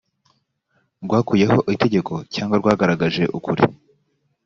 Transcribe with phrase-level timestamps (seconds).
[1.03, 3.63] rwakuyeho itegeko cyangwa rwagaragaje ukuri‽